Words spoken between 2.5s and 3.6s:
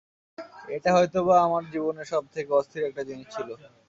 অস্থির একটা জিনিস ছিল।